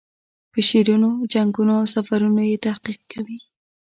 [0.51, 3.37] په شعرونو، جنګونو او سفرونو یې تحقیق کوي.